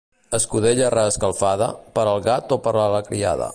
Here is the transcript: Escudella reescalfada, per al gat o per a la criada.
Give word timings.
Escudella 0.35 0.87
reescalfada, 0.93 1.67
per 1.99 2.07
al 2.13 2.25
gat 2.31 2.57
o 2.59 2.61
per 2.69 2.77
a 2.87 2.91
la 2.97 3.07
criada. 3.11 3.49